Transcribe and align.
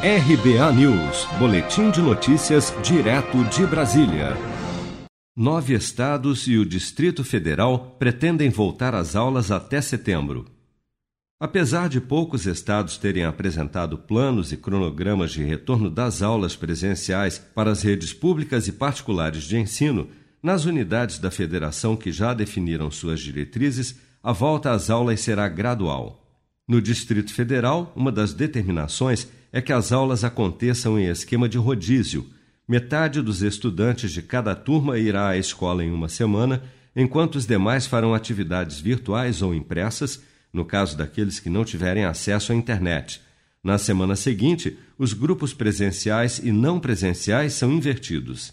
RBA 0.00 0.72
News, 0.74 1.26
Boletim 1.40 1.90
de 1.90 2.00
Notícias, 2.00 2.72
direto 2.84 3.42
de 3.46 3.66
Brasília. 3.66 4.28
Nove 5.36 5.74
estados 5.74 6.46
e 6.46 6.56
o 6.56 6.64
Distrito 6.64 7.24
Federal 7.24 7.96
pretendem 7.98 8.48
voltar 8.48 8.94
às 8.94 9.16
aulas 9.16 9.50
até 9.50 9.80
setembro. 9.80 10.46
Apesar 11.40 11.88
de 11.88 12.00
poucos 12.00 12.46
estados 12.46 12.96
terem 12.96 13.24
apresentado 13.24 13.98
planos 13.98 14.52
e 14.52 14.56
cronogramas 14.56 15.32
de 15.32 15.42
retorno 15.42 15.90
das 15.90 16.22
aulas 16.22 16.54
presenciais 16.54 17.36
para 17.52 17.72
as 17.72 17.82
redes 17.82 18.12
públicas 18.12 18.68
e 18.68 18.72
particulares 18.72 19.42
de 19.42 19.58
ensino, 19.58 20.06
nas 20.40 20.64
unidades 20.64 21.18
da 21.18 21.32
federação 21.32 21.96
que 21.96 22.12
já 22.12 22.32
definiram 22.32 22.88
suas 22.88 23.18
diretrizes, 23.18 23.96
a 24.22 24.30
volta 24.30 24.70
às 24.70 24.90
aulas 24.90 25.18
será 25.18 25.48
gradual. 25.48 26.24
No 26.68 26.80
Distrito 26.80 27.34
Federal, 27.34 27.92
uma 27.96 28.12
das 28.12 28.32
determinações 28.32 29.26
é 29.52 29.60
que 29.60 29.72
as 29.72 29.92
aulas 29.92 30.24
aconteçam 30.24 30.98
em 30.98 31.06
esquema 31.06 31.48
de 31.48 31.58
rodízio. 31.58 32.26
Metade 32.66 33.22
dos 33.22 33.42
estudantes 33.42 34.12
de 34.12 34.20
cada 34.20 34.54
turma 34.54 34.98
irá 34.98 35.28
à 35.28 35.38
escola 35.38 35.82
em 35.82 35.90
uma 35.90 36.08
semana, 36.08 36.62
enquanto 36.94 37.36
os 37.36 37.46
demais 37.46 37.86
farão 37.86 38.14
atividades 38.14 38.78
virtuais 38.78 39.40
ou 39.40 39.54
impressas, 39.54 40.22
no 40.52 40.64
caso 40.64 40.96
daqueles 40.96 41.40
que 41.40 41.48
não 41.48 41.64
tiverem 41.64 42.04
acesso 42.04 42.52
à 42.52 42.54
internet. 42.54 43.20
Na 43.64 43.78
semana 43.78 44.16
seguinte, 44.16 44.78
os 44.98 45.12
grupos 45.12 45.54
presenciais 45.54 46.38
e 46.38 46.52
não 46.52 46.78
presenciais 46.78 47.54
são 47.54 47.72
invertidos. 47.72 48.52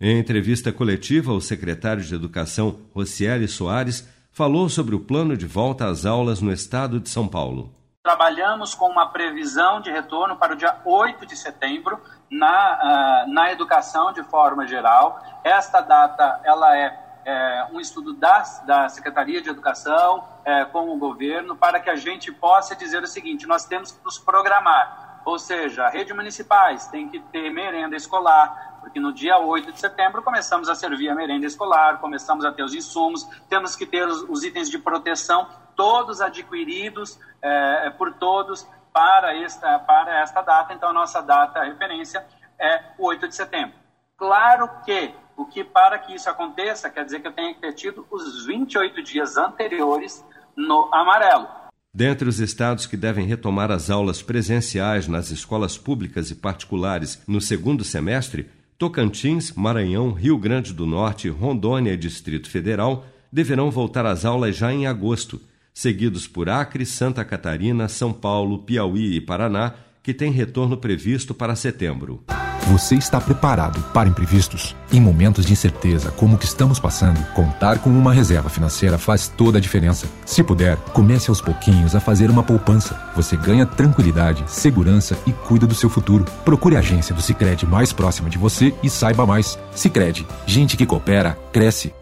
Em 0.00 0.18
entrevista 0.18 0.72
coletiva, 0.72 1.32
o 1.32 1.40
secretário 1.40 2.04
de 2.04 2.14
Educação, 2.14 2.80
Rocieli 2.92 3.48
Soares, 3.48 4.06
falou 4.30 4.68
sobre 4.68 4.94
o 4.94 5.00
plano 5.00 5.36
de 5.36 5.46
volta 5.46 5.86
às 5.88 6.04
aulas 6.04 6.40
no 6.40 6.52
estado 6.52 7.00
de 7.00 7.08
São 7.08 7.26
Paulo 7.26 7.76
trabalhamos 8.06 8.72
com 8.72 8.88
uma 8.88 9.08
previsão 9.08 9.80
de 9.80 9.90
retorno 9.90 10.36
para 10.36 10.52
o 10.52 10.56
dia 10.56 10.76
8 10.84 11.26
de 11.26 11.36
setembro 11.36 12.00
na, 12.30 13.24
uh, 13.26 13.32
na 13.32 13.50
educação 13.50 14.12
de 14.12 14.22
forma 14.22 14.64
geral. 14.64 15.20
Esta 15.42 15.80
data 15.80 16.40
ela 16.44 16.78
é, 16.78 16.96
é 17.24 17.66
um 17.72 17.80
estudo 17.80 18.12
da, 18.12 18.44
da 18.64 18.88
Secretaria 18.88 19.42
de 19.42 19.50
Educação 19.50 20.22
é, 20.44 20.64
com 20.66 20.88
o 20.94 20.96
governo 20.96 21.56
para 21.56 21.80
que 21.80 21.90
a 21.90 21.96
gente 21.96 22.30
possa 22.30 22.76
dizer 22.76 23.02
o 23.02 23.08
seguinte: 23.08 23.44
nós 23.44 23.64
temos 23.64 23.90
que 23.90 24.04
nos 24.04 24.20
programar, 24.20 25.22
ou 25.24 25.36
seja, 25.36 25.88
redes 25.88 26.14
municipais 26.14 26.86
tem 26.86 27.08
que 27.08 27.18
ter 27.18 27.50
merenda 27.50 27.96
escolar, 27.96 28.78
porque 28.82 29.00
no 29.00 29.12
dia 29.12 29.36
8 29.36 29.72
de 29.72 29.80
setembro 29.80 30.22
começamos 30.22 30.68
a 30.68 30.76
servir 30.76 31.08
a 31.08 31.14
merenda 31.16 31.44
escolar, 31.44 31.98
começamos 31.98 32.44
a 32.44 32.52
ter 32.52 32.62
os 32.62 32.72
insumos, 32.72 33.24
temos 33.48 33.74
que 33.74 33.84
ter 33.84 34.06
os, 34.06 34.22
os 34.28 34.44
itens 34.44 34.70
de 34.70 34.78
proteção 34.78 35.48
todos 35.76 36.20
adquiridos 36.20 37.18
é, 37.42 37.90
por 37.90 38.14
todos 38.14 38.66
para 38.92 39.36
esta, 39.36 39.78
para 39.80 40.22
esta 40.22 40.40
data. 40.40 40.72
Então, 40.72 40.88
a 40.88 40.92
nossa 40.92 41.20
data 41.20 41.62
referência 41.62 42.24
é 42.58 42.82
o 42.98 43.06
8 43.06 43.28
de 43.28 43.34
setembro. 43.34 43.74
Claro 44.16 44.70
que 44.84 45.14
o 45.36 45.44
que 45.44 45.62
para 45.62 45.98
que 45.98 46.14
isso 46.14 46.30
aconteça 46.30 46.88
quer 46.88 47.04
dizer 47.04 47.20
que 47.20 47.28
eu 47.28 47.32
tenho 47.32 47.54
que 47.54 47.60
ter 47.60 47.74
tido 47.74 48.06
os 48.10 48.46
28 48.46 49.02
dias 49.02 49.36
anteriores 49.36 50.24
no 50.56 50.88
amarelo. 50.92 51.46
Dentre 51.92 52.28
os 52.28 52.40
estados 52.40 52.86
que 52.86 52.96
devem 52.96 53.26
retomar 53.26 53.70
as 53.70 53.90
aulas 53.90 54.22
presenciais 54.22 55.06
nas 55.06 55.30
escolas 55.30 55.76
públicas 55.76 56.30
e 56.30 56.34
particulares 56.34 57.22
no 57.26 57.40
segundo 57.40 57.84
semestre, 57.84 58.50
Tocantins, 58.78 59.52
Maranhão, 59.52 60.12
Rio 60.12 60.36
Grande 60.36 60.72
do 60.72 60.86
Norte, 60.86 61.28
Rondônia 61.28 61.92
e 61.92 61.96
Distrito 61.96 62.50
Federal 62.50 63.04
deverão 63.32 63.70
voltar 63.70 64.04
às 64.04 64.24
aulas 64.24 64.56
já 64.56 64.72
em 64.72 64.86
agosto 64.86 65.40
seguidos 65.76 66.26
por 66.26 66.48
Acre, 66.48 66.86
Santa 66.86 67.22
Catarina, 67.22 67.86
São 67.86 68.10
Paulo, 68.10 68.60
Piauí 68.60 69.14
e 69.14 69.20
Paraná, 69.20 69.74
que 70.02 70.14
têm 70.14 70.32
retorno 70.32 70.78
previsto 70.78 71.34
para 71.34 71.54
setembro. 71.54 72.24
Você 72.72 72.94
está 72.94 73.20
preparado 73.20 73.82
para 73.92 74.08
imprevistos? 74.08 74.74
Em 74.90 74.98
momentos 74.98 75.44
de 75.44 75.52
incerteza 75.52 76.10
como 76.10 76.34
o 76.34 76.38
que 76.38 76.46
estamos 76.46 76.80
passando, 76.80 77.22
contar 77.34 77.78
com 77.80 77.90
uma 77.90 78.10
reserva 78.10 78.48
financeira 78.48 78.96
faz 78.96 79.28
toda 79.28 79.58
a 79.58 79.60
diferença. 79.60 80.08
Se 80.24 80.42
puder, 80.42 80.76
comece 80.94 81.28
aos 81.28 81.42
pouquinhos 81.42 81.94
a 81.94 82.00
fazer 82.00 82.30
uma 82.30 82.42
poupança. 82.42 82.98
Você 83.14 83.36
ganha 83.36 83.66
tranquilidade, 83.66 84.44
segurança 84.46 85.18
e 85.26 85.32
cuida 85.32 85.66
do 85.66 85.74
seu 85.74 85.90
futuro. 85.90 86.24
Procure 86.42 86.76
a 86.76 86.78
agência 86.78 87.14
do 87.14 87.20
Sicredi 87.20 87.66
mais 87.66 87.92
próxima 87.92 88.30
de 88.30 88.38
você 88.38 88.74
e 88.82 88.88
saiba 88.88 89.26
mais. 89.26 89.58
Sicredi, 89.72 90.26
gente 90.46 90.74
que 90.74 90.86
coopera 90.86 91.38
cresce. 91.52 91.92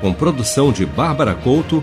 Com 0.00 0.12
produção 0.12 0.70
de 0.70 0.86
Bárbara 0.86 1.34
Couto 1.34 1.82